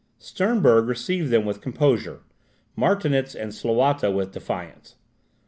[0.17, 2.23] Sternberg received them with composure,
[2.75, 4.95] Martinitz and Slawata with defiance.